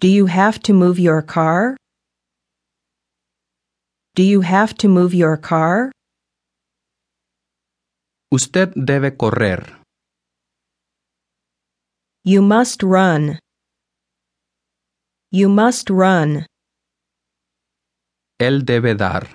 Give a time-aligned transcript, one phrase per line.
[0.00, 1.76] Do you have to move your car?
[4.14, 5.92] Do you have to move your car?
[8.32, 9.60] Usted debe correr.
[12.24, 13.38] You must run.
[15.30, 16.46] You must run.
[18.40, 19.28] Él debe dar.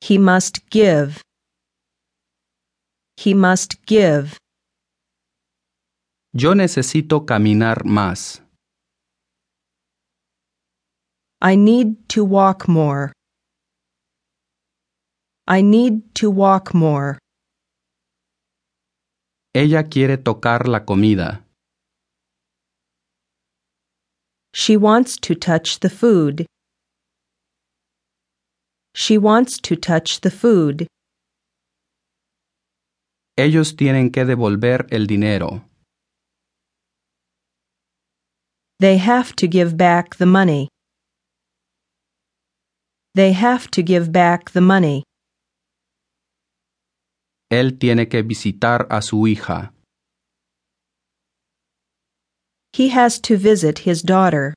[0.00, 1.20] He must give.
[3.18, 4.38] He must give.
[6.34, 8.42] Yo necesito caminar más.
[11.40, 13.12] I need to walk more.
[15.46, 17.18] I need to walk more.
[19.54, 21.44] Ella quiere tocar la comida.
[24.52, 26.46] She wants to touch the food.
[28.94, 30.86] She wants to touch the food.
[33.38, 35.64] Ellos tienen que devolver el dinero.
[38.80, 40.68] They have to give back the money.
[43.14, 45.02] They have to give back the money.
[47.50, 49.72] Él tiene que visitar a su hija.
[52.72, 54.54] He has to visit his daughter.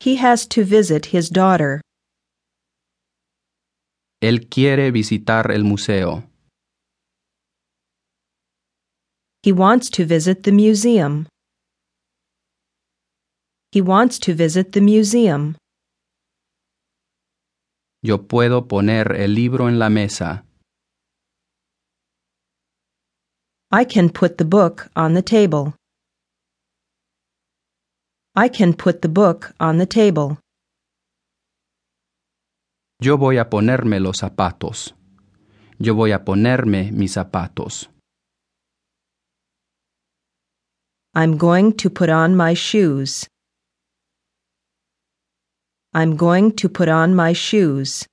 [0.00, 1.82] He has to visit his daughter.
[4.22, 6.22] Él quiere visitar el museo.
[9.42, 11.26] He wants to visit the museum.
[13.74, 15.56] He wants to visit the museum.
[18.04, 20.44] Yo puedo poner el libro en la mesa.
[23.72, 25.74] I can put the book on the table.
[28.36, 30.38] I can put the book on the table.
[33.00, 34.94] Yo voy a ponerme los zapatos.
[35.80, 37.88] Yo voy a ponerme mis zapatos.
[41.16, 43.26] I'm going to put on my shoes.
[45.94, 48.04] I'm going to put on my shoes.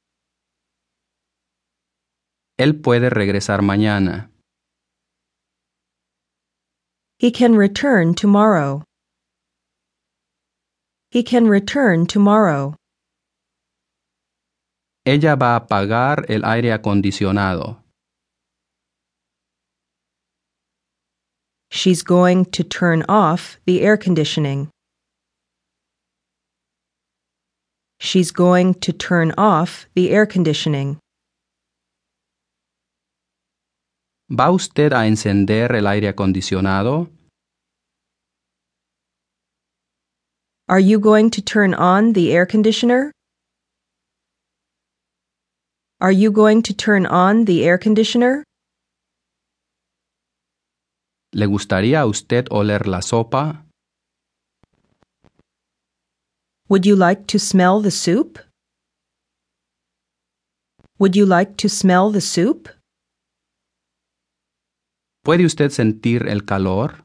[2.60, 4.30] Él puede regresar mañana.
[7.18, 8.84] He can return tomorrow.
[11.10, 12.76] He can return tomorrow.
[15.04, 17.78] Ella va a apagar el aire acondicionado.
[21.72, 24.70] She's going to turn off the air conditioning.
[28.04, 30.98] She's going to turn off the air conditioning.
[34.28, 37.10] ¿Va usted a encender el aire acondicionado?
[40.68, 43.12] Are you going to turn on the air conditioner?
[46.00, 48.44] Are you going to turn on the air conditioner?
[51.34, 53.64] ¿Le gustaría a usted oler la sopa?
[56.72, 58.40] Would you like to smell the soup?
[61.00, 62.70] Would you like to smell the soup?
[65.26, 67.04] ¿Puede usted sentir el calor?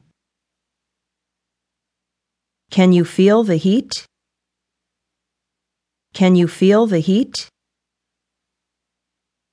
[2.71, 4.05] Can you feel the heat?
[6.13, 7.49] Can you feel the heat?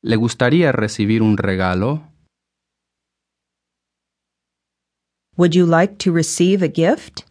[0.05, 2.13] ¿Le gustaría recibir un regalo?
[5.37, 7.25] Would you like to receive a gift?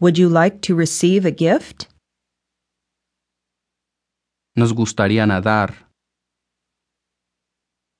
[0.00, 1.88] Would you like to receive a gift?
[4.54, 5.87] Nos gustaría nadar.